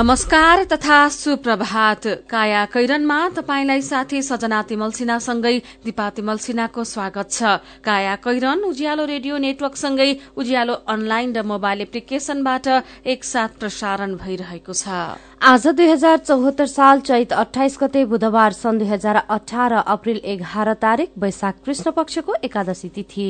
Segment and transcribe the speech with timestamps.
[0.00, 7.60] नमस्कार तथा सुप्रभात। काया कैरनमा तपाईंलाई साथी सजना तिमल सिन्हासँगै दिपा तिमल सिन्हाको स्वागत छ।
[7.84, 10.10] काया कैरन उज्यालो रेडियो नेटवर्कसँगै
[10.40, 12.66] उज्यालो अनलाइन र मोबाइल एप्लिकेशनबाट
[13.04, 18.88] एकसाथ प्रसारण भइरहेको छ। आज दुई हजार चौहत्तर साल चैत अठाइस गते बुधबार सन् दुई
[18.88, 23.28] हजार अठार अप्रेल एघार तारीक वैशाख कृष्ण पक्षको एकादशी तिथि।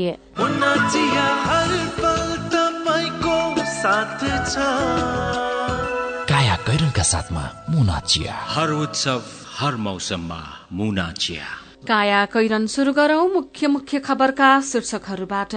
[7.00, 9.22] कैरनका साथमा मुना चिया हर उत्सव
[9.58, 10.40] हर मौसममा
[10.72, 11.46] मुना चिया
[11.88, 15.52] काया कैरन शुरू गरौं मुख्य मुख्य खबरका शीर्षकहरूबाट।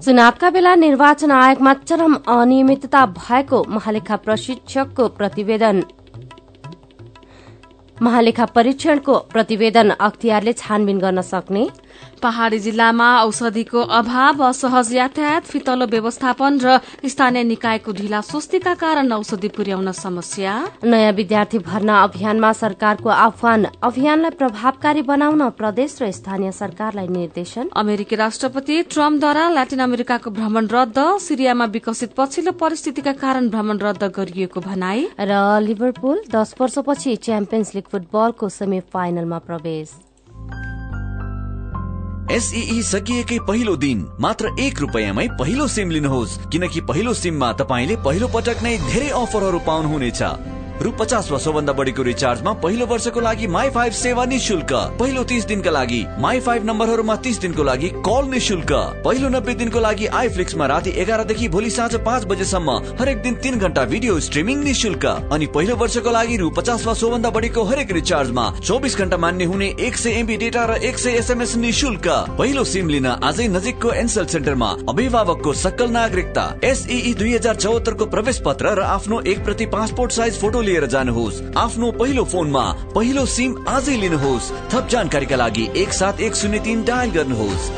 [0.00, 5.84] चुनावका बेला निर्वाचन आयोगमा चरम अनियमितता भएको महालेखा प्रशिक्षकको प्रतिवेदन।
[7.96, 11.68] महालेखा परीक्षणको प्रतिवेदन अख्तियारले छानबिन गर्न सक्ने।
[12.22, 19.48] पहाड़ी जिल्लामा औषधिको अभाव असहज यातायात फितलो व्यवस्थापन र स्थानीय निकायको ढिला स्वस्तिका कारण औषधि
[19.48, 20.52] पुर्याउन समस्या।
[20.84, 28.16] नयाँ विद्यार्थी भर्ना अभियानमा सरकारको आह्वान अभियानलाई प्रभावकारी बनाउन प्रदेश र स्थानीय सरकारलाई निर्देशन। अमेरिकी
[28.16, 35.08] राष्ट्रपति ट्रम्पद्वारा ल्याटिन अमेरिकाको भ्रमण रद्द सिरियामा विकसित पछिल्लो परिस्थितिका कारण भ्रमण रद्द गरिएको भनाई।
[35.20, 40.11] र लिभरपुल दश वर्षपछि च्याम्पियन्स लिग फुटबलको सेमी फाइनलमा प्रवेश।
[42.32, 48.28] एसई सकिएकै पहिलो दिन मात्र एक रुपियाँमै पहिलो सिम लिनुहोस् किनकि पहिलो सिममा तपाईँले पहिलो
[48.28, 51.38] पटक नै धेरै अफरहरू पाउनुहुनेछ। रु पचास वा
[51.72, 56.64] बढीको रिचार्जमा पहिलो वर्षको लागि माई फाइभ सेवा निशुल्क। पहिलो तिस दिनका लागि माई फाइभ
[56.66, 58.72] नम्बरहरूमा तिस दिनको लागि कल निशुल्क।
[59.04, 63.84] पहिलो नब्बे दिनको लागि आइफ्लिक्समा राति एघारदेखि भोलि साँझ पाँच बजेसम्म हरेक दिन तिन घन्टा
[63.84, 68.96] भिडियो स्ट्रिमिङ निशुल्क। अनि पहिलो वर्षको लागि रु पचास वा सोभन्दा बढीको हरेक रिचार्जमा चौबिस
[68.98, 72.08] घन्टा मान्ने हुने एक सय एमबी डेटा र एक सय एसएमएस निशुल्क।
[72.38, 78.42] पहिलो सिम लिन आजै नजिकको एनसेल सेन्टरमा अभिभावकको सक्कल नागरिकता एसई दुई हजार चौहत्तरको प्रवेश
[78.46, 82.64] पत्र र आफ्नो एक प्रति पासपोर्ट साइज फोटो लिएर जानुहोस्। आफ्नो पहिलो फोनमा
[82.94, 87.70] पहिलो सिम आजै लिनुहोस्। थप जानकारीका लागि एक सात एक शून्य तिन डायल गर्नुहोस्।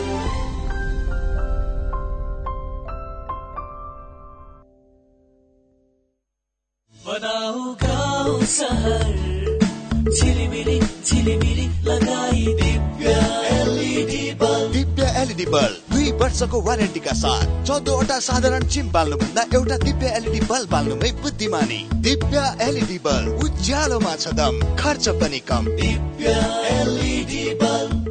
[14.73, 15.84] Divya LED bulb.
[16.20, 22.98] वर्षको वारेन्टीका साथ चौधवटा साधारण चिम बाल्नुभन्दा एउटा दिव्य एलइडी बल्ब बाल्नुमै बुद्धिमानी। दिव्य एलइडी
[23.04, 26.34] बल्ब उज्यालोमा छ दम खर्च पनि कम। Divya
[26.72, 28.10] LED bulb.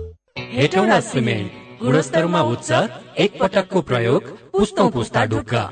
[0.54, 2.72] Hetauda cement गुणस्तरमा उच्च
[3.20, 5.64] एक पटकको प्रयोग पुस्तौँ पुस्ता ढुक्का।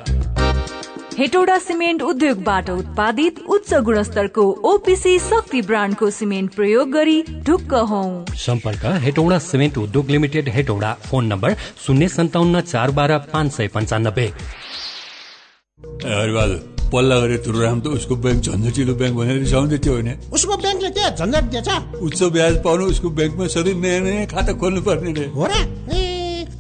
[1.18, 8.04] हेटौडा सिमेन्ट उद्योगबाट उत्पादित उच्च गुणस्तरको ओपिसी शक्ति ब्रान्डको सिमेन्ट प्रयोग गरी ढुक्क हौ।
[8.40, 11.56] सम्पर्क हेटौडा सिमेन्ट उद्योग लिमिटेड हेटौडा फोन नम्बर
[11.86, 14.28] शून्य सन्ताउन्न चार बाह्र पाँच सय पन्चानब्बे।
[16.92, 20.10] पल्ला गरे तुरुराम त उसको ब्याङ्क झन्झटिलो ब्याङ्क भनेर रिसाउँदै थियो होइन?
[20.32, 21.70] उसको ब्याङ्कले के झन्झट दिएछ।
[22.02, 26.11] उच्च ब्याज पाउनु उसको ब्याङ्कमा सधैँ नयाँ नयाँ खाता खोल्नु पर्ने रे। हो र?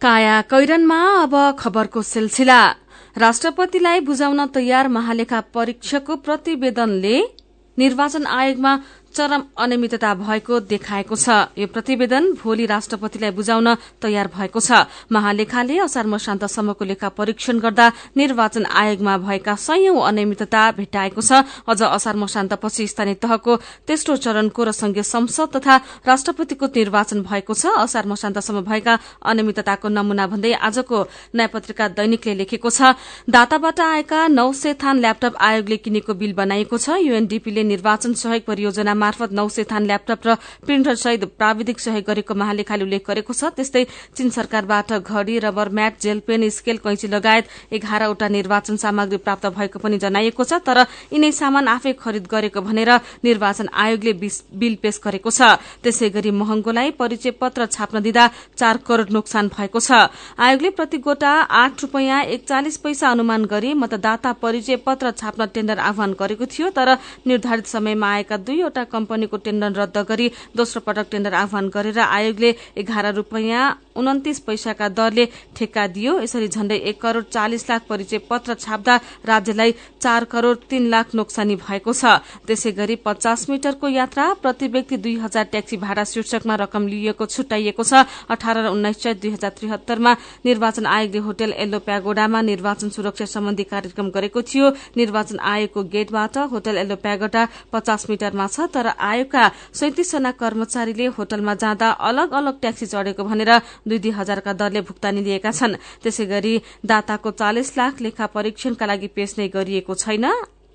[0.00, 2.60] काया कैरनमा अब खबरको सिलसिला।
[3.16, 7.16] राष्ट्रपतिलाई बुझाउन तयार महालेखा परीक्षकको प्रतिवेदनले
[7.78, 8.72] निर्वाचन आयोगमा
[9.16, 13.68] चरम अनियमितता भएको देखाएको छ। यो प्रतिवेदन भोलि राष्ट्रपतिलाई बुझाउन
[14.04, 21.20] तयार भएको छ। महालेखाले असार मसान्तसम्मको लेखा परीक्षण गर्दा निर्वाचन आयोगमा भएका सयौं अनियमितता भेट्टाएको
[21.22, 21.32] छ।
[21.64, 23.56] अझ असार मसान्तपछि स्थानीय तहको
[23.88, 30.26] तेस्रो चरणको र संघीय संसद तथा राष्ट्रपतिको निर्वाचन भएको छ। असार मसान्तसम्म भएका अनियमितताको नमूना
[30.28, 30.98] भन्दै आजको
[31.32, 32.92] नयाँ पत्रिका दैनिकले लेखेको छ
[33.32, 38.94] दाताबाट आएका नौ सय थान ल्यापटप आयोगले किनेको बिल बनाइएको छ। यूएनडीपीले निर्वाचन सहयोग परियोजना
[39.06, 40.34] मार्फत नौ सय थान ल्यापटप र
[40.66, 43.84] प्रिन्टर सहित प्राविधिक सहयोग गरेको महालेखाले उल्लेख गरेको छ। त्यस्तै
[44.16, 49.78] चीन सरकारबाट घड़ी rubber mat gel pen scale कैंची लगायत एघारवटा निर्वाचन सामग्री प्राप्त भएको
[49.78, 50.78] पनि जनाइएको छ तर
[51.12, 52.90] यिनै सामान आफै खरिद गरेको भनेर
[53.24, 54.12] निर्वाचन आयोगले
[54.54, 58.24] बिल पेश गरेको छ। त्यसै गरी महँगोलाई परिचय पत्र छाप्न दिँदा
[58.58, 64.32] चार करोड़ नोक्सान भएको छ। आयोगले प्रति गोटा आठ रूपियाँ एकचालिस पैसा अनुमान गरी मतदाता
[64.42, 69.98] परिचय पत्र छाप्न टेण्डर आह्वान गरेको थियो तर निर्धारित समयमा आएका दुईवटा कम्पनीको टेण्डर रद्द
[70.08, 73.64] गरी दोस्रो पटक टेण्डर आह्वान गरेर आयोगले एघार रूपियाँ
[73.96, 75.24] उन्तिस पैसाका दरले
[75.56, 78.94] ठेक्का दियो। यसरी झण्डै एक करोड़ चालिस लाख परिचय पत्र छाप्दा
[79.26, 84.96] राज्यलाई चार करोड़ तीन लाख नोक्सानी भएको छ। त्यसै गरी पचास मिटरको यात्रा प्रति व्यक्ति
[84.96, 89.50] दुई हजार ट्याक्सी भाडा शीर्षकमा रकम लिइएको छुट्याइएको छ। अठार र उन्नाइस चैत दुई हजार
[89.56, 90.12] त्रिहत्तरमा
[90.44, 96.76] निर्वाचन आयोगले होटल एल्लो प्यागोडामा निर्वाचन सुरक्षा सम्बन्धी कार्यक्रम गरेको थियो। निर्वाचन आयोगको गेटबाट होटल
[96.78, 103.24] एल्लो प्यागोडा पचास मिटरमा छ तर आयोगका सैतिसजना कर्मचारीले होटलमा जाँदा अलग अलग ट्याक्सी चढ़ेको
[103.24, 103.50] भनेर
[103.86, 106.54] दुई दुई हजारका दरले भुक्तानी लिएका छन्। त्यसै गरी
[106.84, 110.26] दाताको चालिस लाख लेखा परीक्षणका लागि पेश नै गरिएको छैन।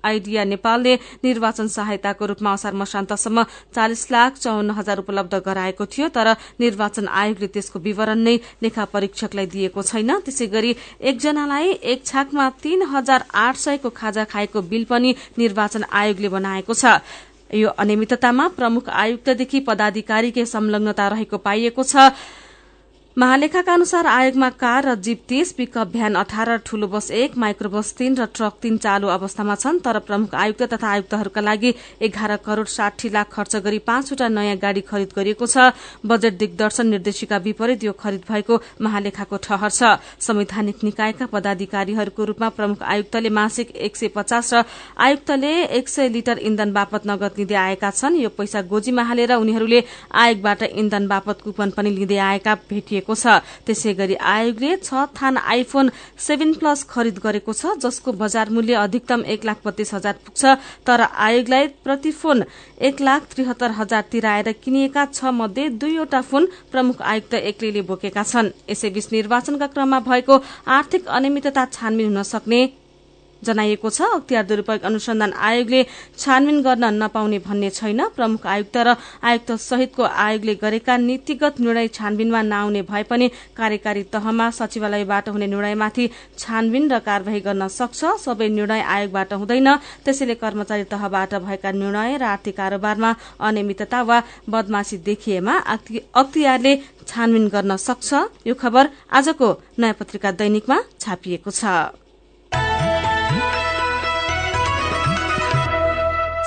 [0.04, 6.28] आइडिया नेपालले निर्वाचन सहायताको रूपमा असार मसान्तसम्म चालिस लाख चौन्न हजार उपलब्ध गराएको थियो तर
[6.58, 12.82] निर्वाचन आयोगले त्यसको विवरण नै लेखा परीक्षकलाई दिएको छैन। त्यसै गरी एकजनालाई एक छाकमा तीन
[12.90, 16.98] हजार आठ सयको खाजा खाएको बिल पनि निर्वाचन आयोगले बनाएको छ।
[17.54, 22.10] यो अनियमिततामा प्रमुख आयुक्तदेखि पदाधिकारीकै संलग्नता रहेको पाइएको छ।
[23.16, 27.92] महालेखाका अनुसार आयोगमा कार र जीप तीस पिकअप भ्यान अठार ठूलो बस एक माइक्रो बस
[27.94, 32.66] तीन र ट्रक तीन चालू अवस्थामा छन् तर प्रमुख आयुक्त तथा आयुक्तहरूका लागि एघार करोड़
[32.66, 35.76] साठी लाख खर्च गरी पाँचवटा नयाँ गाड़ी खरिद गरिएको छ।
[36.06, 42.82] बजेट दिग्दर्शन निर्देशिका विपरीत यो खरिद भएको महालेखाको ठहर छ। संवैधानिक निकायका पदाधिकारीहरूको रूपमा प्रमुख
[42.82, 44.64] आयुक्तले मासिक एक सय पचास र
[44.98, 49.84] आयुक्तले एक सय लिटर इन्धन बापत नगद लिँदै आएका छन्। यो पैसा गोजीमा हालेर उनीहरूले
[50.16, 55.36] आयोगबाट इन्धन बापत कुपन पनि लिँदै आएका भेटिए गरिएको छ। त्यसै गरी आयोगले छ थान
[55.36, 60.42] आइफोन सेभेन प्लस खरिद गरेको छ जसको बजार मूल्य अधिकतम एक लाख बत्तीस हजार पुग्छ।
[60.86, 62.44] तर आयोगलाई प्रति फोन
[62.80, 68.54] एक लाख त्रिहत्तर हजार तिराएर किनिएका छ मध्ये दुईवटा फोन प्रमुख आयुक्त एक्लैले बोकेका छन्।
[68.70, 70.34] यसैबीच निर्वाचनका क्रममा भएको
[70.68, 72.60] आर्थिक अनियमितता छानबिन हुन सक्ने
[73.42, 75.80] जनाइएको छ। अख्तियार दुरूपयोग अनुसन्धान आयोगले
[76.18, 78.88] छानबिन गर्न नपाउने भन्ने छैन। प्रमुख आयुक्त र
[79.22, 86.04] आयुक्त सहितको आयोगले गरेका नीतिगत निर्णय छानबिनमा नआउने भए पनि कार्यकारी तहमा सचिवालयबाट हुने निर्णयमाथि
[86.38, 89.68] छानबिन र कार्यवाही गर्न सक्छ। सबै निर्णय आयोगबाट हुँदैन।
[90.04, 94.18] त्यसैले कर्मचारी तहबाट भएका निर्णय र आर्थिक कारोबारमा अनियमितता वा
[94.48, 95.54] बदमाशी देखिएमा
[96.14, 96.72] अख्तियारले
[97.06, 98.10] छानबिन गर्न सक्छ।
[98.46, 101.64] यो खबर आजको नयाँ पत्रिका दैनिकमा छापिएको छ।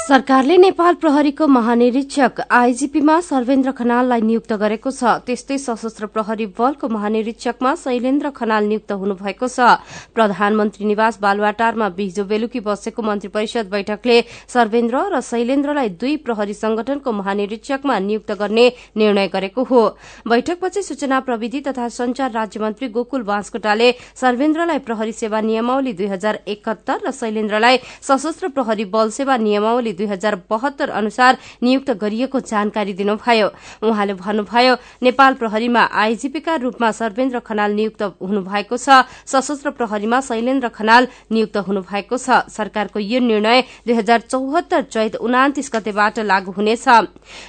[0.06, 7.74] सरकारले नेपाल प्रहरीको महानिरीक्षक आईजीपीमा सर्वेन्द्र खनाललाई नियुक्त गरेको छ। त्यस्तै सशस्त्र प्रहरी बलको महानिरीक्षकमा
[7.76, 9.82] शैलेन्द्र खनाल नियुक्त हुनुभएको छ।
[10.14, 17.12] प्रधानमन्त्री निवास बालुवाटारमा हिजो बेलुकी बसेको मन्त्री परिषद बैठकले सर्वेन्द्र र शैलेन्द्रलाई दुई प्रहरी संगठनको
[17.12, 18.66] महानिरीक्षकमा नियुक्त गर्ने
[19.02, 19.82] निर्णय गरेको हो।
[20.30, 23.90] बैठकपछि सूचना प्रविधि तथा संचार राज्यमन्त्री गोकुल बाँसकोटाले
[24.22, 30.06] सर्वेन्द्रलाई प्रहरी सेवा नियमावली दुई हजार एकहत्तर र शैलेन्द्रलाई सशस्त्र प्रहरी बल सेवा नियमावली दुई
[30.06, 33.48] हजार बहत्तर अनुसार नियुक्त गरिएको जानकारी दिनुभयो।
[33.84, 34.74] उहाँले भन्नुभयो
[35.04, 42.18] नेपाल प्रहरीमा आईजीपीका रूपमा सर्वेन्द्र खनाल नियुक्त हुनुभएको छ। सशस्त्र प्रहरीमा शैलेन्द्र खनाल नियुक्त हुनुभएको
[42.18, 46.88] छ। सरकारको यो निर्णय दुई हजार चौहत्तर चैत उनातिस गतेबाट लागू हुनेछ।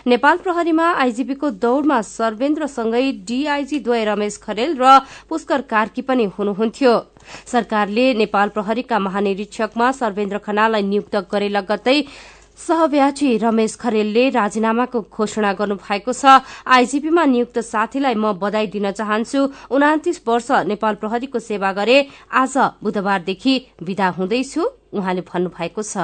[0.06, 4.98] नेपाल प्रहरीमा आईजीपीको दौड़मा सर्वेन्द्रसँगै डीआईजी द्वय रमेश खरेल र
[5.28, 6.94] पुष्कर कार्की पनि हुनुहुन्थ्यो।
[7.46, 11.98] सरकारले नेपाल प्रहरीका महानिरीक्षकमा सर्वेन्द्र खनाललाई नियुक्त गरे लगत्तै
[12.58, 16.24] सहव्याची रमेश खरेलले राजीनामाको घोषणा गर्नुभएको छ।
[16.66, 21.96] आईजीपीमा नियुक्त साथीलाई म बधाई दिन चाहन्छु। उनातिस वर्ष नेपाल प्रहरीको सेवा गरे
[22.32, 25.96] आज बुधबारदेखि विदा हुँदैछु। उहाँले भन्नुभएको छ।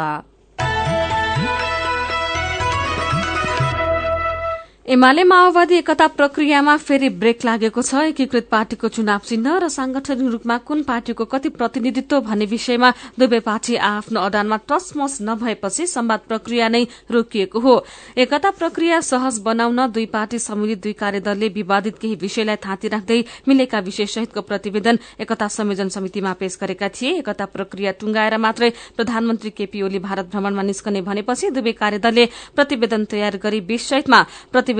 [4.92, 10.56] एमाले माओवादी एकता प्रक्रियामा फेरि ब्रेक लागेको छ। एकीकृत पार्टीको चुनाव चिन्ह र सांगठनिक रूपमा
[10.68, 16.82] कुन पार्टीको कति प्रतिनिधित्व भन्ने विषयमा दुवै पार्टी आफ्नो अडानमा टसमस नभएपछि संवाद प्रक्रिया नै
[17.08, 17.74] रोकिएको हो।
[18.18, 23.18] एकता प्रक्रिया सहज बनाउन दुई पार्टी सम्मिलित दुई कार्यदलले विवादित केही विषयलाई थाँती राख्दै
[23.48, 29.50] मिलेका विषय सहितको प्रतिवेदन एकता संयोजन समितिमा पेश गरेका थिए। एकता प्रक्रिया टुंगाएर मात्रै प्रधानमन्त्री
[29.56, 34.22] केपी ओली भारत भ्रमणमा निस्कने भनेपछि दुवै कार्यदलले प्रतिवेदन तयार गरी बीस सहितमा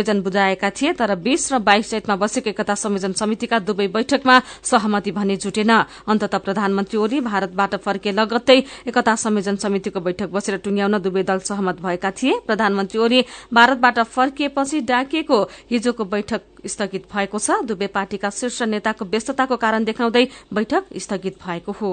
[0.02, 5.10] प्रतिवेदन बुझाएका थिए तर बीस र बाइस चैतमा बसेको एकता संयोजन समितिका दुवै बैठकमा सहमति
[5.12, 5.70] भने जुटेन।
[6.04, 11.80] अन्तत प्रधानमन्त्री ओली भारतबाट फर्के लगत्तै एकता संयोजन समितिको बैठक बसेर टुंग्याउन दुवै दल सहमत
[11.80, 13.20] भएका थिए। प्रधानमन्त्री ओली
[13.54, 15.38] भारतबाट फर्किएपछि डाकिएको
[15.70, 21.72] हिजोको बैठक स्थगित भएको छ। दुवै पार्टीका शीर्ष नेताको व्यस्तताको कारण देखाउँदै बैठक स्थगित भएको
[21.72, 21.92] हो।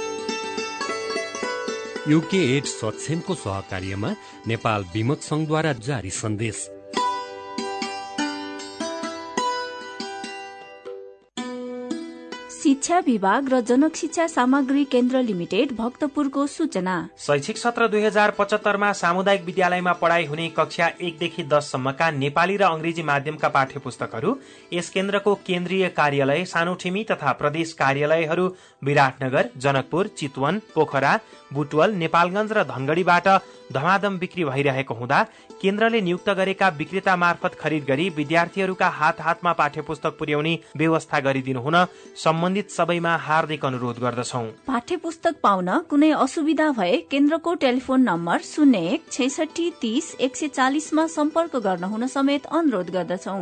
[2.09, 4.15] युके एड सक्षमको सहकार्यमा
[4.47, 6.69] नेपाल विमत संघद्वारा जारी सन्देश।
[12.71, 18.91] शिक्षा विभाग र जनक शिक्षा सामग्री केन्द्र लिमिटेड भक्तपुरको सूचना। शैक्षिक सत्र दुई हजार पचहत्तरमा
[18.93, 24.37] सामुदायिक विद्यालयमा पढ़ाई हुने कक्षा एकदेखि दससम्मका नेपाली र अंग्रेजी माध्यमका पाठ्य पुस्तकहरू
[24.73, 28.47] यस केन्द्रको केन्द्रीय कार्यालय सानोठिमी तथा प्रदेश कार्यालयहरू
[28.81, 31.19] विराटनगर जनकपुर चितवन पोखरा
[31.53, 33.27] बुटवल नेपालगंज र धनगढ़ीबाट
[33.73, 35.19] धमाधम बिक्री भइरहेको हुँदा
[35.61, 41.61] केन्द्रले नियुक्त गरेका विक्रेता मार्फत खरिद गरी विद्यार्थीहरूका हात हातमा पाठ्य पुस्तक पुर्याउने व्यवस्था गरिदिनु
[41.61, 41.77] हुन
[42.23, 48.79] सम्बन्धित सबैमा हार्दिक अनुरोध गर्दछौ। पाठ्य पुस्तक पाउन कुनै असुविधा भए केन्द्रको टेलिफोन नम्बर शून्य
[48.89, 53.39] एक छैसठी तीस एक सय चालिसमा सम्पर्क गर्न हुन समेत अनुरोध गर्दछौ।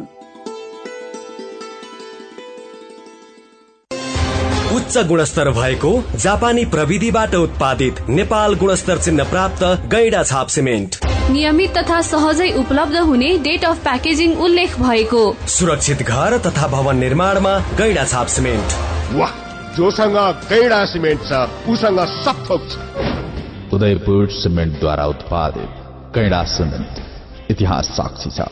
[4.76, 10.96] उच्च गुणस्तर भएको जापानी प्रविधिबाट उत्पादित नेपाल गुणस्तर चिन्ह प्राप्त गैडा छाप सिमेन्ट।
[11.30, 17.54] नियमित तथा सहजै उपलब्ध हुने डेट अफ प्याकेजिङ उल्लेख भएको। सुरक्षित घर तथा भवन निर्माणमा
[17.78, 18.70] गैडा छाप सिमेन्ट।
[19.14, 19.32] वाह
[19.76, 20.18] जोसँग
[20.50, 25.70] गैडा सिमेन्ट छ उसँग सब थोक छ। उदयपुर सिमेन्टद्वारा उत्पादित
[26.16, 28.48] गैडा सिमेन्ट इतिहास साक्षी छ।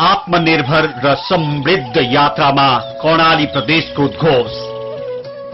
[0.00, 2.68] आत्मनिर्भर र समृद्ध यात्रामा
[3.00, 4.52] कर्णाली प्रदेशको उद्घोष।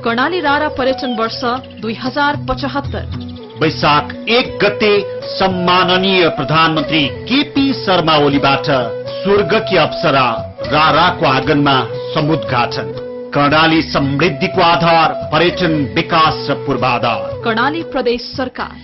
[0.05, 1.41] कर्णाली रारा पर्यटन वर्ष
[1.83, 3.26] दुई हजार पचहत्तर।
[3.61, 4.89] वैशाख एक गते
[5.29, 8.67] सम्माननीय प्रधानमन्त्री केपी शर्मा ओलीबाट
[9.13, 10.25] स्वर्गकी अप्सरा
[10.73, 11.77] राराको आँगनमा
[12.15, 12.93] समुद्घाटन।
[13.35, 18.77] कर्णाली समृद्धिको आधार पर्यटन विकास र पूर्वाधार। कर्णाली प्रदेश सरकार।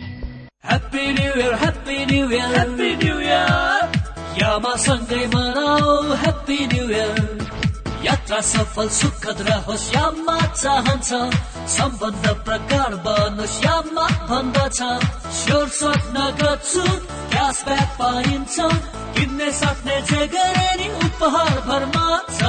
[0.64, 4.00] Happy new year happy new year happy new year
[4.42, 7.41] यामा सँगै मनाऊ ह्याप्पी न्यु इयर
[8.32, 11.08] यात्रा सफल सुखद रहोस् श्याममा चाहन्छ।
[11.68, 14.78] सम्बन्ध प्रकार बनोस् श्याममा भन्दछ।
[15.36, 16.84] स्योर स्वप्न गर्छु
[17.28, 18.56] क्यासब्याक पाइन्छ।
[19.12, 22.40] किन्ने सक्ने जे गरे नि उपहार भरमा छ।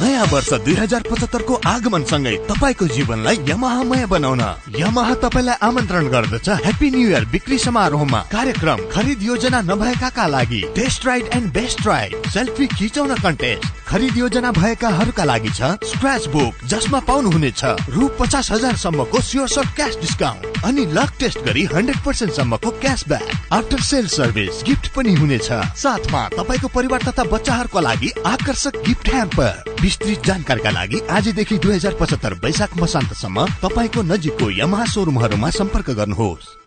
[0.00, 4.42] नयाँ वर्ष दुई हजार पचहत्तरको आगमनसँगै तपाईँको जीवनलाई यमाहामय बनाउन।
[4.80, 11.06] यमाहा तपाईँलाई आमन्त्रण गर्दछ। ह्याप्पी न्यू इयर बिक्री समारोहमा कार्यक्रम खरिद योजना नभएकाका लागि test
[11.06, 16.98] ride and best ride selfie खिचाउन कन्टेस्ट खरिद योजना भएकाहरूका लागि छ स्क्रच बुक जसमा
[17.08, 22.32] पाउनुहुनेछ रु पचास हजार सम्मको स्योर अफ क्यास डिस्काउन्ट अनि लक टेस्ट गरी हन्ड्रेड पर्सेन्ट
[22.32, 25.50] सम्मको cashback after sale service gift पनि हुनेछ
[25.82, 31.98] साथमा तपाईँको परिवार तथा बच्चाहरूको लागि आकर्षक गिफ्ट ह्याम्पर। विस्तृत जानकारीका लागि आजदेखि दुई हजार
[32.00, 36.61] पचहत्तर वैशाख मसान्तसम्म तपाईँको नजिकको यमहा सोरुमहरूमा सम्पर्क गर्नुहोस्।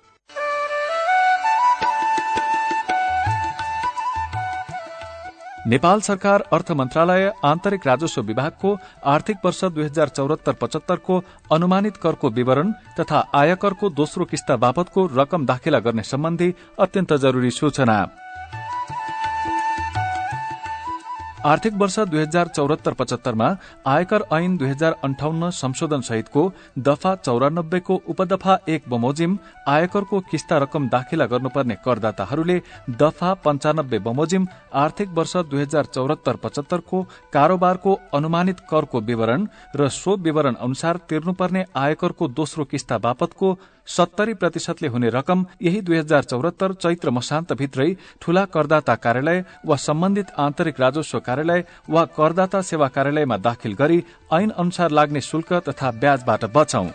[5.67, 11.19] नेपाल सरकार अर्थ मन्त्रालय आन्तरिक राजस्व विभागको आर्थिक वर्ष दुई हजार चौरात्तर पचहत्तरको
[11.51, 17.98] अनुमानित करको विवरण तथा आयकरको दोस्रो किस्ता बापतको रकम दाखिला गर्ने सम्बन्धी अत्यन्त जरूरी सूचना।
[21.46, 23.48] आर्थिक वर्ष दुई हजार चौरात्तर पचहत्तरमा
[23.88, 26.46] आयकर ऐन दुई हजार अन्ठाउन्न संशोधन सहितको
[26.88, 29.38] दफा चौरानब्बेको उपदफा एक बमोजिम
[29.68, 32.58] आयकरको किस्ता रकम दाखिला गर्नुपर्ने करदाताहरूले
[33.00, 34.48] दफा पञ्चानब्बे बमोजिम
[34.86, 41.66] आर्थिक वर्ष दुई हजार चौरात्तर पचहत्तरको कारोबारको अनुमानित करको विवरण र सो विवरण अनुसार तिर्नुपर्ने
[41.78, 47.89] आयकरको दोस्रो किस्ता बापतको सत्तरी प्रतिशतले हुने रकम यही दुई हजार चौरात्तर चैत्र मसान्तभित्रै
[48.22, 54.50] ठूला करदाता कार्यालय वा सम्बन्धित आन्तरिक राजस्व कार्यालय वा करदाता सेवा कार्यालयमा दाखिल गरी ऐन
[54.58, 56.88] अनुसार लाग्ने शुल्क तथा ब्याजबाट बचौं।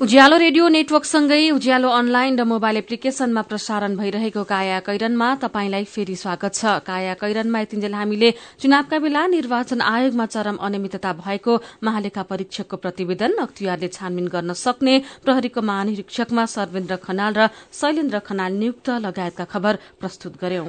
[0.00, 6.52] उज्यालो रेडियो नेटवर्कसँगै उज्यालो अनलाइन र मोबाइल एप्लिकेशनमा प्रसारण भइरहेको काया कैरनमा तपाईंलाई फेरि स्वागत
[6.54, 8.30] छ। काया कैरनमा यतिन्जेल हामीले
[8.64, 11.52] चुनावका बेला निर्वाचन आयोगमा चरम अनियमितता भएको
[11.84, 18.88] महालेखा परीक्षकको प्रतिवेदन अख्तियारले छानबिन गर्न सक्ने प्रहरीको महानिरीक्षकमा सर्वेन्द्र खनाल र शैलेन्द्र खनाल नियुक्त
[19.04, 20.64] लगायतका खबर प्रस्तुत गर्यौं।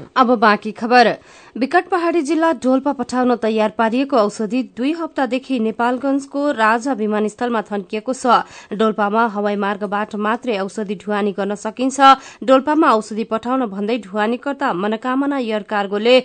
[1.56, 8.44] विकट पहाड़ी जिल्ला डोल्पा पठाउन तयार पारिएको औषधि दुई हप्तादेखि नेपालगंजको राजा विमानस्थलमा थन्किएको छ।
[8.76, 12.00] डोल्पामा हवाई मार्गबाट मात्रै औषधि ढुवानी गर्न सकिन्छ।
[12.44, 16.16] डोल्पामा औषधि पठाउन भन्दै ढुवानीकर्ता मनोकामना एयर कार्गोले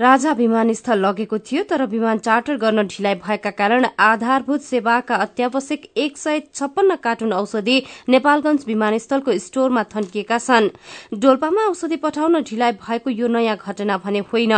[0.00, 6.18] राजा विमानस्थल लगेको थियो तर विमान चार्टर गर्न ढिलाइ भएका कारण आधारभूत सेवाका अत्यावश्यक एक
[6.18, 7.76] सय छप्पन्न कार्टुन औषधि
[8.08, 10.68] नेपालगंज विमानस्थलको स्टोरमा थन्किएका छन्।
[11.16, 14.52] डोल्पामा औषधि पठाउन ढिलाइ भएको यो नयाँ घटना भने होइन।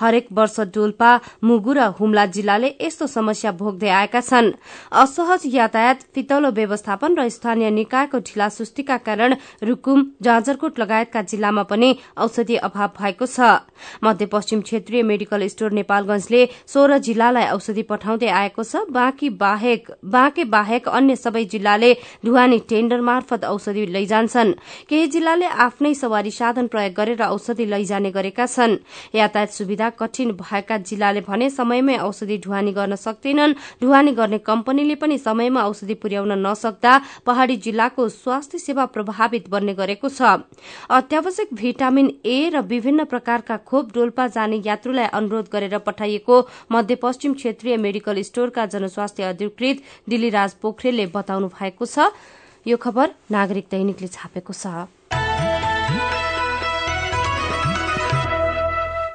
[0.00, 1.10] हरेक वर्ष डोल्पा
[1.44, 4.52] मुगु र हुम्ला जिल्लाले यस्तो समस्या भोग्दै आएका छन्।
[4.92, 11.90] असहज यातायात फितौलो व्यवस्थापन र स्थानीय निकायको ढिला सुस्तीका कारण रुकुम जाजरकोट लगायतका जिल्लामा पनि
[12.18, 13.64] औषधि अभाव भएको छ।
[14.04, 20.88] मध्यपश्चिम क्षेत्रीय मेडिकल स्टोर नेपालगंजले सोह्र जिल्लालाई औषधि पठाउँदै आएको छ। बाँकी बाहेक बाँके बाहेक
[20.90, 21.90] अन्य सबै जिल्लाले
[22.26, 24.50] ढुवानी टेण्डर मार्फत औषधि लैजान्छन्।
[24.90, 28.76] केही जिल्लाले आफ्नै सवारी साधन प्रयोग गरेर औषधि लैजाने गरेका छन्।
[29.14, 35.18] यातायात सुविधा कठिन भएका जिल्लाले भने समयमै औषधि ढुवानी गर्न सक्दैनन्। ढुवानी गर्ने कम्पनीले पनि
[35.20, 36.92] समयमा औषधि पुर्याउन नसक्दा
[37.22, 40.42] पहाड़ी जिल्लाको स्वास्थ्य सेवा प्रभावित बन्ने गरेको छ।
[40.90, 46.36] अत्यावश्यक भिटामिन ए र विभिन्न प्रकारका खोप डोल्पा जाने यात्रुलाई अनुरोध गरेर पठाइएको
[46.72, 52.08] मध्यपश्चिम क्षेत्रीय मेडिकल स्टोरका जनस्वास्थ्य अधिकृत दिलीराज पोखरेलले बताउनु भएको छ।
[52.66, 55.01] यो खबर नागरिक दैनिकले छापेको छ।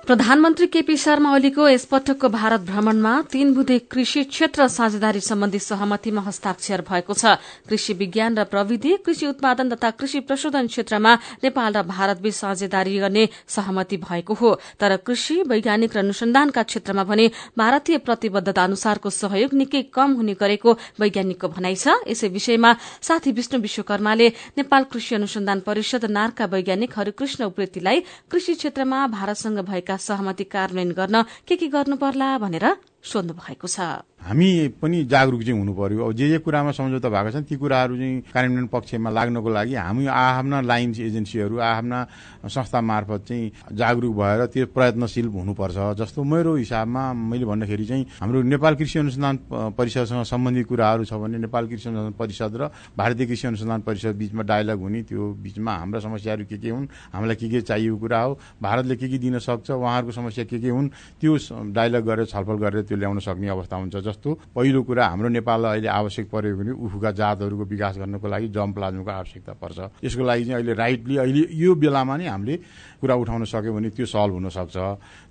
[0.07, 6.81] प्रधानमन्त्री केपी शर्मा ओलीको यसपटकको भारत भ्रमणमा तीन बुधे कृषि क्षेत्र साझेदारी सम्बन्धी सहमतिमा हस्ताक्षर
[6.87, 7.35] भएको छ।
[7.67, 13.27] कृषि विज्ञान र प्रविधि कृषि उत्पादन तथा कृषि प्रशोधन क्षेत्रमा नेपाल र भारतबीच साझेदारी गर्ने
[13.51, 19.81] सहमति भएको हो। तर कृषि वैज्ञानिक र अनुसन्धानका क्षेत्रमा भने भारतीय प्रतिबद्धता अनुसारको सहयोग निकै
[19.91, 22.71] कम हुने गरेको वैज्ञानिकको भनाइ छ। यसै विषयमा
[23.03, 29.95] साथी विष्णु विश्वकर्माले नेपाल कृषि अनुसन्धान परिषद नारका वैज्ञानिक हरिकृष्ण उप्रेतीलाई कृषि क्षेत्रमा भारतसँग भएका
[30.07, 32.65] सहमति कार्यान्वयन गर्न के के गर्नु पर्ला भनेर
[33.07, 33.79] सोध्नु भएको छ।
[34.27, 34.47] हामी
[34.81, 38.21] पनि जागरुक चाहिँ हुनु पर्यो अब जे जे कुरामा सम्झौता भएको छ ती कुराहरू चाहिँ
[38.33, 41.99] कार्यान्वयन पक्षमा लाग्नको लागि हामी आफ्ना लाइन एजेन्सीहरू आफ्ना
[42.43, 48.41] संस्था मार्फत चाहिँ जागरुक भएर त्यो प्रयत्नशील हुनुपर्छ। जस्तो मेरो हिसाबमा मैले भन्दाखेरि चाहिँ हाम्रो
[48.43, 49.35] नेपाल कृषि अनुसन्धान
[49.77, 54.43] परिषदसँग सम्बन्धित कुराहरू छ भने नेपाल कृषि अनुसन्धान परिषद र भारतीय कृषि अनुसन्धान परिषद बिचमा
[54.43, 58.37] डायलग हुने त्यो बिचमा हाम्रा समस्याहरू के के हुन् हामीलाई के के चाहिएको कुरा हो
[58.61, 60.89] भारतले के के दिन सक्छ उहाँहरूको समस्या के के हुन्
[61.21, 61.37] त्यो
[61.71, 65.89] डायलग गरेर छलफल गरेर त्यो ल्याउन सक्ने अवस्था हुन्छ। जस्तो पहिलो कुरा हाम्रो नेपाललाई अहिले
[65.89, 70.55] आवश्यक पऱ्यो भने उखुका जातहरूको विकास गर्नको लागि जम प्लाज्माको आवश्यकता पर्छ। यसको लागि चाहिँ
[70.57, 72.55] अहिले राइटली अहिले यो बेलामा नै हामीले
[73.01, 74.77] कुरा उठाउन सक्यो भने त्यो सल्भ हुनसक्छ।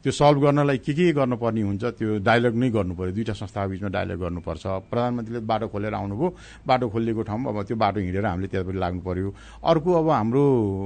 [0.03, 3.91] त्यो सल्भ गर्नलाई के के गर्नुपर्ने हुन्छ त्यो डायलग नै गर्नु पर्यो दुईवटा संस्थाको बिचमा
[3.91, 6.29] डायलग गर्नुपर्छ। प्रधानमन्त्रीले बाटो खोलेर आउनुभयो।
[6.67, 9.29] बाटो खोलिएको ठाउँमा अब त्यो बाटो हिँडेर हामीले त्यतापट्टि लाग्नु पर्यो
[9.67, 10.45] अर्को अब हाम्रो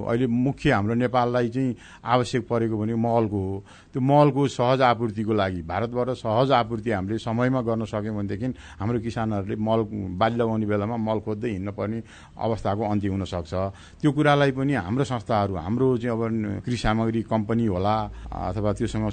[0.09, 3.63] अहिले मुख्य हाम्रो नेपाललाई चाहिँ आवश्यक परेको भने मलको हो।
[3.93, 8.49] त्यो मलको सहज आपूर्तिको लागि भारतबाट सहज आपूर्ति हामीले समयमा गर्न सक्यौँ भनेदेखि
[8.81, 9.81] हाम्रो किसानहरूले मल
[10.17, 11.99] बाली लगाउने बेलामा मल खोज्दै हिँड्न पर्ने
[12.39, 13.53] अवस्थाको अन्त्य हुनसक्छ।
[14.01, 16.23] त्यो कुरालाई पनि हाम्रो संस्थाहरू हाम्रो चाहिँ अब
[16.71, 17.97] कृषि सामग्री कम्पनी होला
[18.31, 19.11] अथवा त्योसँग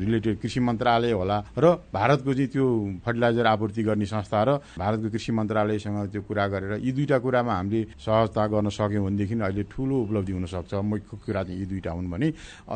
[0.00, 2.64] रिलेटेड कृषि मन्त्रालय होला र भारतको चाहिँ त्यो
[3.04, 7.82] फर्टिलाइजर आपूर्ति गर्ने संस्था र भारतको कृषि मन्त्रालयसँग त्यो कुरा गरेर यी दुईटा कुरामा हामीले
[8.00, 12.28] सहजता गर्न सक्यौँ भनेदेखि अहिले ठुलो उपलब्धि हुनसक्छ। मुख्य कुरा चाहिँ यी दुईटा हुन् भने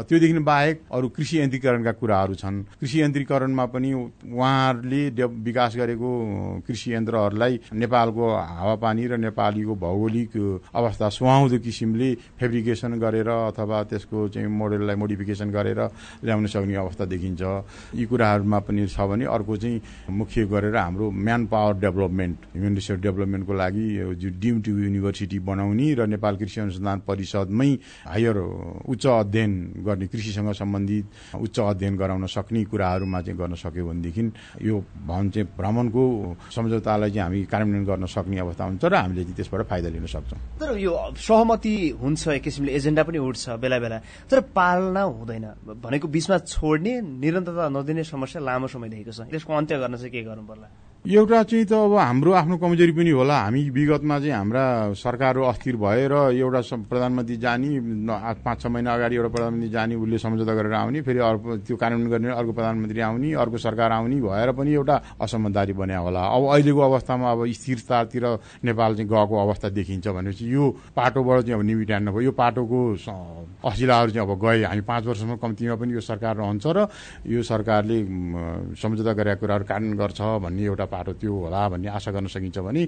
[0.05, 6.11] त्योदेखि बाहेक अरू कृषि यन्त्रीकरणका कुराहरू छन्। कृषि यन्त्रीकरणमा पनि उहाँहरूले विकास गरेको
[6.66, 10.37] कृषि यन्त्रहरूलाई नेपालको हावापानी र नेपालीको भौगोलिक
[10.75, 15.80] अवस्था सुहाउँदो किसिमले फेब्रिकेसन गरेर अथवा त्यसको चाहिँ मोडललाई मोडिफिकेसन गरेर
[16.26, 17.42] ल्याउन सक्ने अवस्था देखिन्छ।
[17.94, 23.00] यी कुराहरूमा पनि छ भने अर्को चाहिँ मुख्य गरेर हाम्रो man power development human resource
[23.02, 23.86] डेभलपमेन्टको लागि
[24.42, 27.70] डिम टु युनिभर्सिटी बनाउने र नेपाल कृषि अनुसन्धान परिषदमै
[28.10, 28.36] हायर
[28.90, 29.52] उच्च अध्ययन
[29.86, 31.06] गर्ने कृषिसँग सम्बन्धित
[31.38, 34.22] उच्च अध्ययन गराउन सक्ने कुराहरूमा चाहिँ गर्न सक्यो भनेदेखि
[34.66, 34.74] यो
[35.06, 36.02] भवन चाहिँ भ्रमणको
[36.50, 40.78] सम्झौतालाई चाहिँ हामी कार्यान्वयन गर्न सक्ने अवस्था हुन्छ र हामीले त्यसबाट फाइदा लिन सक्छौँ। तर
[40.78, 43.91] यो सहमति हुन्छ एक किसिमले एजेन्डा पनि उठ्छ बेला बेला।
[44.31, 45.44] तर पालना हुँदैन।
[45.83, 50.44] भनेको बिचमा छोड्ने निरन्तरता नदिने समस्या लामो समयदेखिको छ। त्यसको अन्त्य गर्न चाहिँ के गर्नु
[50.46, 50.68] पर्ला
[51.02, 55.76] एउटा चाहिँ त अब हाम्रो आफ्नो कमजोरी पनि होला। हामी विगतमा चाहिँ हाम्रा सरकारहरू अस्थिर
[55.76, 61.02] भएर एउटा प्रधानमन्त्री जाने पाँच छ महिना अगाडि एउटा प्रधानमन्त्री जाने उसले सम्झौता गरेर आउने
[61.02, 65.72] फेरि अर्को त्यो कार्यान्वयन गर्ने अर्को प्रधानमन्त्री आउने अर्को सरकार आउने भएर पनि एउटा असमझदारी
[65.74, 68.24] बन्या होला। अब अहिलेको अवस्थामा अब स्थिरतातिर
[68.62, 72.78] नेपाल चाहिँ गएको अवस्था देखिन्छ भनेपछि यो पाटोबाट चाहिँ अब निमिटान नभयो यो पाटोको
[73.66, 76.86] असिलाहरू चाहिँ अब गए। हामी पाँच वर्षसम्म कम्तीमा पनि यो सरकार रहन्छ र
[77.26, 77.98] यो सरकारले
[78.78, 82.83] सम्झौता गरेका कुराहरू कार्यान्वयन गर्छ भन्ने एउटा पाटो त्यो होला भन्ने आशा गर्न सकिन्छ भने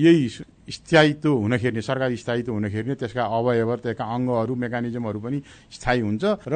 [0.00, 0.28] यही
[0.64, 5.38] स्थायित्व हुन खेर्ने सरकारी स्थायित्व हुन खेर्ने त्यसका अवयव त्यसका अङ्गहरू मेकानिजमहरू पनि
[5.76, 6.54] स्थायी हुन्छ र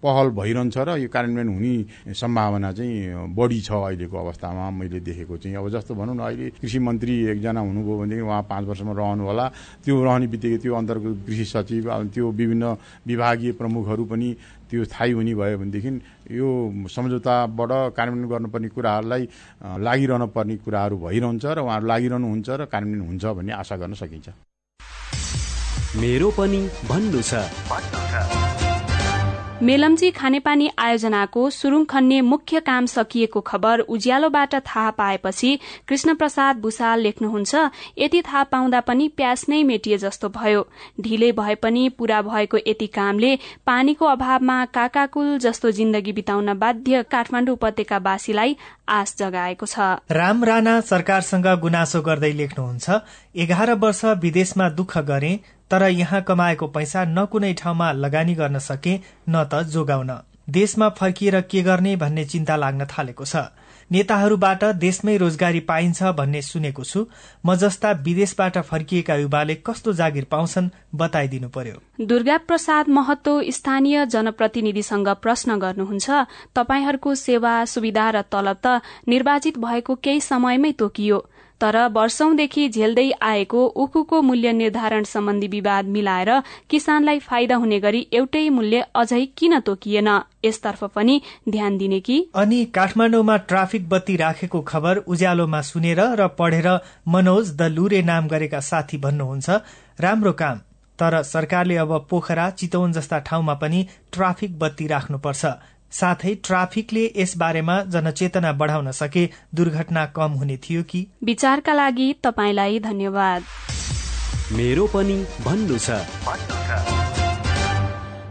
[0.00, 5.56] पहल भइरहन्छ र यो कार्यान्वयन हुने सम्भावना चाहिँ बढी छ अहिलेको अवस्थामा मैले देखेको चाहिँ।
[5.60, 9.46] अब जस्तो भनौँ न अहिले कृषि मन्त्री एकजना हुनुभयो भनेदेखि उहाँ पाँच वर्षमा रहनु होला।
[9.84, 11.84] त्यो रहने बित्तिकै त्यो अन्तर्गत कृषि सचिव
[12.16, 12.64] त्यो विभिन्न
[13.06, 14.28] विभागीय प्रमुखहरू पनि
[14.70, 15.90] त्यो स्थायी हुने भयो भनेदेखि
[16.38, 16.48] यो
[16.94, 19.22] सम्झौताबाट कार्यान्वयन गर्नुपर्ने कुराहरूलाई
[19.86, 24.28] लागिरहन पर्ने कुराहरू भइरहन्छ र उहाँहरू लागिरहनुहुन्छ र कार्यान्वयन हुन्छ भन्ने आशा गर्न सकिन्छ।
[26.00, 28.49] मेरो पनि भन्नु छ।
[29.62, 35.50] मेलम्ची खानेपानी आयोजनाको सुरुङ खन्ने मुख्य काम सकिएको खबर उज्यालोबाट थाहा पाएपछि
[35.88, 37.54] कृष्ण प्रसाद भूषाल लेख्नुहुन्छ
[37.98, 40.64] यति थाहा पाउँदा पनि प्यास नै मेटिए जस्तो भयो।
[41.00, 47.52] ढिलै भए पनि पूरा भएको यति कामले पानीको अभावमा काकाकुल जस्तो जिन्दगी बिताउन बाध्य काठमाण्डु
[47.52, 48.56] उपत्यकावासीलाई
[48.90, 53.00] आश जगाएको छ। राम राणा सरकारसँग गुनासो गर्दै लेख्नुहुन्छ
[53.36, 55.38] एघार वर्ष विदेशमा दुःख गरे
[55.70, 60.10] तर यहाँ कमाएको पैसा न कुनै ठाउँमा लगानी गर्न सके न त जोगाउन।
[60.50, 63.36] देशमा फर्किएर के गर्ने भन्ने चिन्ता लाग्न थालेको छ।
[63.90, 67.00] नेताहरूबाट देशमै रोजगारी पाइन्छ भन्ने सुनेको छु।
[67.46, 75.08] म जस्ता विदेशबाट फर्किएका युवाले कस्तो जागिर पाउँछन् बताइदिनु पर्यो। दुर्गा प्रसाद महतो स्थानीय जनप्रतिनिधिसँग
[75.22, 76.10] प्रश्न गर्नुहुन्छ
[76.54, 81.18] तपाईँहरूको सेवा सुविधा र तलब त निर्वाचित भएको केही समयमै तोकियो।
[81.60, 86.30] तर वर्षौंदेखि झेल्दै आएको उखुको मूल्य निर्धारण सम्बन्धी विवाद मिलाएर
[86.70, 90.08] किसानलाई फाइदा हुने गरी एउटै मूल्य अझै किन तोकिएन?
[90.44, 92.16] यसतर्फ पनि ध्यान दिने कि?
[92.34, 96.68] अनि काठमाडौँमा ट्राफिक बत्ती राखेको खबर उज्यालोमा सुनेर र पढेर
[97.08, 99.50] मनोज द लुरे नाम गरेका साथी भन्नुहुन्छ
[100.00, 100.58] राम्रो काम।
[100.98, 105.44] तर सरकारले अब पोखरा चितवन जस्ता ठाउँमा पनि ट्राफिक बत्ती राख्नुपर्छ।
[105.90, 111.06] साथै ट्राफिकले यस बारेमा जनचेतना बढ़ाउन सके दुर्घटना कम हुने थियो कि?
[111.24, 113.42] विचारका लागि तपाईँलाई धन्यवाद।
[114.52, 115.90] मेरो पनि भन्नु छ।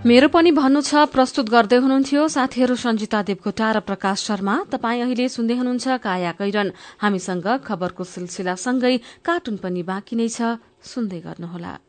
[0.05, 5.27] मेरो पनि भन्नु छ प्रस्तुत गर्दै हुनुहुन्थ्यो साथीहरू सञ्जिता देवकोटा र प्रकाश शर्मा। तपाईँ अहिले
[5.29, 6.71] सुन्दै हुनुहुन्छ काया कैरन।
[7.03, 8.95] हामीसँग खबरको सिलसिलासँगै
[9.27, 11.88] कार्टुन पनि बाँकी नै छ। सुन्दै गर्नुहोला।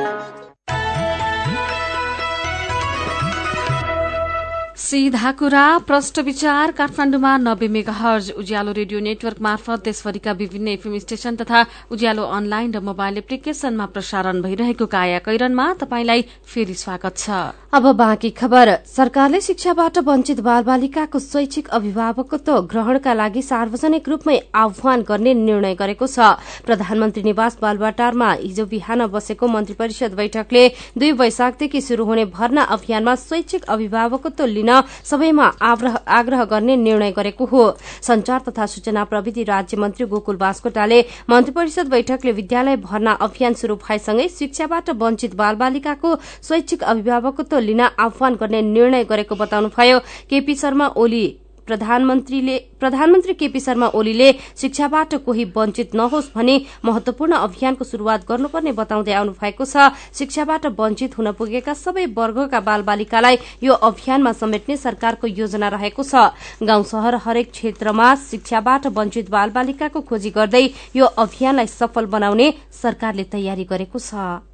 [4.91, 10.97] सीधा कुरा प्रष्ट विचार काठमाडौँमा नब्बे mega hertz Ujyaalo radio network मार्फत देशभरिका विभिन्न एफएम
[10.99, 17.29] स्टेशन तथा उज्यालो अनलाइन र मोबाइल एप्लिकेशनमा प्रसारण भइरहेको काया कैरनमा तपाईंलाई फेरि स्वागत छ।
[17.71, 25.33] अब बाँकी खबर। सरकारले शिक्षाबाट वञ्चित बालबालिकाको शैक्षिक अभिभावकत्व ग्रहणका लागि सार्वजनिक रूपमै आह्वान गर्ने
[25.39, 26.35] निर्णय गरेको छ।
[26.67, 33.15] प्रधानमन्त्री निवास बालबाटारमा हिजो बिहान बसेको मन्त्री परिषद बैठकले दुई वैशाखदेखि शुरू हुने भर्ना अभियानमा
[33.23, 37.63] शैक्षिक अभिभावकत्व लिन सबैमा आग्रह गर्ने निर्णय गरेको हो।
[38.01, 43.75] संचार तथा सूचना प्रविधि राज्य मन्त्री गोकुल बास्कोटाले मन्त्री परिषद बैठकले विद्यालय भर्ना अभियान शुरू
[43.79, 51.25] भएसँगै शिक्षाबाट वञ्चित बालबालिकाको स्वैच्छिक अभिभावकत्व लिन आह्वान गर्ने निर्णय गरेको बताउनुभयो। केपी शर्मा ओली।
[51.71, 54.31] प्रधानमन्त्रीले प्रधानमन्त्री केपी शर्मा ओलीले
[54.61, 56.55] शिक्षाबाट कोही वञ्चित नहोस् भनी
[56.85, 63.37] महत्वपूर्ण अभियानको शुरूआत गर्नुपर्ने बताउँदै आउनु भएको छ। शिक्षाबाट वञ्चित हुन पुगेका सबै वर्गका बालबालिकालाई
[63.63, 70.29] यो अभियानमा समेट्ने सरकारको योजना रहेको छ। गाउँ शहर हरेक क्षेत्रमा शिक्षाबाट वञ्चित बालबालिकाको खोजी
[70.35, 74.50] गर्दै यो अभियानलाई सफल बनाउने सरकारले तयारी गरेको छ।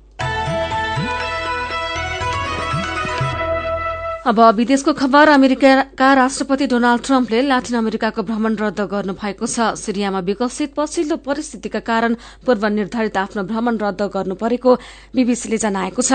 [4.27, 10.19] अब विदेशको खबर अमेरिकाका राष्ट्रपति डोनाल्ड ट्रम्पले लाटिन अमेरिकाको भ्रमण रद्द गर्नु भएको छ। सिरियामा
[10.27, 14.75] विकसित पछिल्लो परिस्थितिका कारण पूर्व निर्धारित आफ्नो भ्रमण रद्द गर्नु परेको
[15.15, 16.11] बीबीसीले जनाएको छ।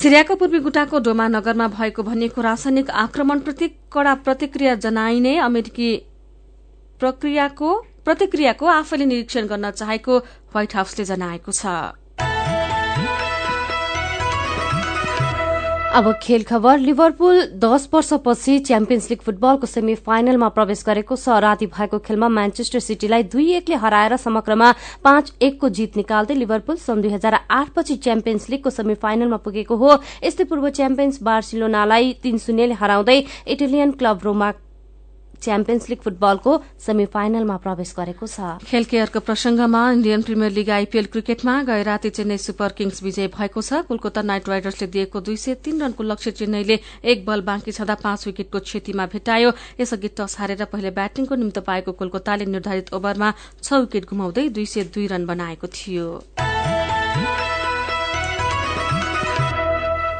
[0.00, 5.92] सिरियाको पूर्वी गुटाको डोमा नगरमा भएको भनिएको रासायनिक आक्रमणप्रति कड़ा प्रतिक्रिया जनाइने अमेरिकी
[7.00, 7.76] प्रक्रियाको
[8.08, 11.76] प्रतिक्रियाको आफैले निरीक्षण गर्न चाहेको व्हाइट हाउसले जनाएको छ।
[15.88, 21.66] अब खेल खबर लिभरपुल दस वर्षपछि च्याम्पियन्स लीग फुटबलको सेमी फाइनलमा प्रवेश गरेको छ। राति
[21.66, 24.72] भएको खेलमा म्यान्चेस्टर सिटीलाई दुई एकले हराएर समग्रमा
[25.04, 29.98] पाँच एकको जित निकाल्दै लिभरपुल सन् दुई हजार आठपछि च्याम्पियन्स लीगको सेमी फाइनलमा पुगेको हो।
[30.24, 34.52] यस्तै पूर्व च्याम्पियन्स बार्सिलोनालाई तीन शून्यले हराउँदै Italian club Roma
[35.42, 36.52] champions league फुटबलको
[36.86, 42.10] सेमी फाइनलमा प्रवेश गरेको छ। खेल केयरको प्रसंगमा इण्डियन प्रिमियर लीग आईपीएल क्रिकेटमा गए राति
[42.10, 46.30] चेन्नई सुपर किङ्स विजय भएको छ। कोलकाता नाइट राइडर्सले दिएको दुई सय तीन रनको लक्ष्य
[46.40, 51.60] चेन्नईले एक बल बाँकी छँदा पाँच विकेटको क्षतिमा भेटायो यसअघि टस हारेर पहिले ब्याटिङको निम्ति
[51.62, 56.06] पाएको कोलकाताले निर्धारित ओभरमा छ विकेट गुमाउँदै दुई सय दुई रन बनाएको थियो।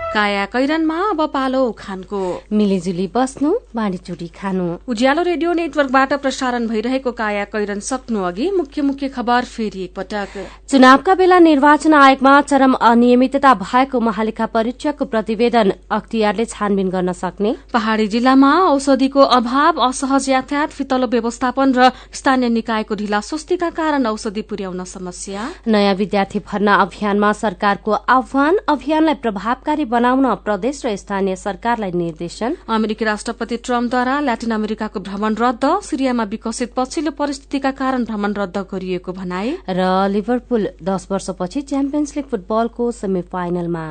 [0.09, 2.19] काया कैरनमा अब पालो उखानको
[2.53, 9.09] मिलिजुली बस्नु बाँडीचुडी खानु। उज्यालो रेडियो नेटवर्कबाट प्रसारण भइरहेको काया कैरन सक्नु अघि मुख्य मुख्य
[9.09, 10.33] खबर फेरि एकपटक।
[10.69, 18.09] चुनावका बेला निर्वाचन आयोगमा चरम अनियमितता भएको महालेखा परीक्षकको प्रतिवेदन अख्तियारले छानबिन गर्न सक्ने। पहाड़ी
[18.09, 24.85] जिल्लामा औषधिको अभाव असहज यातायात फितलो व्यवस्थापन र स्थानीय निकायको ढिला सुस्तीका कारण औषधि पुर्याउन
[24.87, 32.57] समस्या। नयाँ विद्यार्थी भर्ना अभियानमा सरकारको आह्वान अभियानलाई प्रभावकारी बनाउन प्रदेश र स्थानीय सरकारलाई निर्देशन।
[32.71, 39.13] अमेरिकी राष्ट्रपति ट्रम्पद्वारा ल्याटिन अमेरिकाको भ्रमण रद्द सिरियामा विकसित पछिल्लो परिस्थितिका कारण भ्रमण रद्द गरिएको
[39.13, 39.81] भनाए। र
[40.15, 43.87] लिभरपुल दश वर्षपछि च्याम्पियन्स लीग फुटबलको सेमी फाइनलमा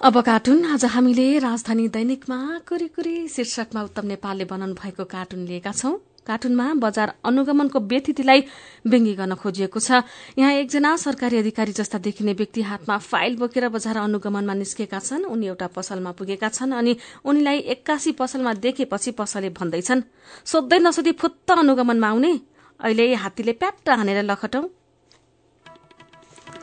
[0.00, 2.36] अब कार्टुन आज हामीले राजधानी दैनिकमा
[2.68, 5.92] कुरी शीर्षकमा उत्तम नेपालले बनाउनु भएको कार्टुन लिएका छौं।
[6.26, 8.40] कार्टुनमा बजार अनुगमनको व्यतिथिलाई
[8.86, 10.02] व्यङ्गी गर्न खोजिएको छ।
[10.38, 15.46] यहाँ एकजना सरकारी अधिकारी जस्ता देखिने व्यक्ति हातमा फाइल बोकेर बजार अनुगमनमा निस्केका छन्। उनी
[15.46, 20.02] एउटा पसलमा पुगेका छन् अनि उनीलाई एक्कासी पसलमा देखेपछि पसलले भन्दैछन्
[20.44, 22.32] सोध्दै नसोधी फुत्त अनुगमनमा आउने।
[22.80, 24.64] अहिले हात्तीले प्याट्ट हानेर लखटौं।